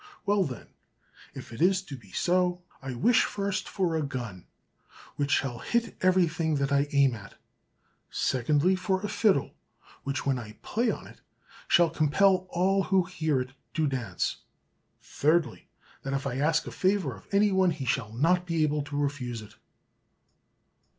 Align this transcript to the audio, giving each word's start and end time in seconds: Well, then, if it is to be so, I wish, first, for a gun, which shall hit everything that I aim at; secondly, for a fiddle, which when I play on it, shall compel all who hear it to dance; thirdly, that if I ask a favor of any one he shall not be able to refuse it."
Well, 0.25 0.43
then, 0.43 0.65
if 1.35 1.53
it 1.53 1.61
is 1.61 1.83
to 1.83 1.95
be 1.95 2.11
so, 2.11 2.63
I 2.81 2.95
wish, 2.95 3.23
first, 3.23 3.69
for 3.69 3.95
a 3.95 4.01
gun, 4.01 4.47
which 5.15 5.29
shall 5.29 5.59
hit 5.59 5.95
everything 6.01 6.55
that 6.55 6.71
I 6.71 6.87
aim 6.91 7.13
at; 7.13 7.35
secondly, 8.09 8.75
for 8.75 9.01
a 9.03 9.07
fiddle, 9.07 9.51
which 10.01 10.25
when 10.25 10.39
I 10.39 10.53
play 10.63 10.89
on 10.89 11.05
it, 11.05 11.21
shall 11.67 11.91
compel 11.91 12.47
all 12.49 12.81
who 12.85 13.03
hear 13.03 13.41
it 13.41 13.51
to 13.75 13.85
dance; 13.85 14.37
thirdly, 15.03 15.67
that 16.01 16.13
if 16.13 16.25
I 16.25 16.39
ask 16.39 16.65
a 16.65 16.71
favor 16.71 17.15
of 17.15 17.27
any 17.31 17.51
one 17.51 17.69
he 17.69 17.85
shall 17.85 18.11
not 18.11 18.47
be 18.47 18.63
able 18.63 18.81
to 18.85 18.97
refuse 18.97 19.43
it." 19.43 19.53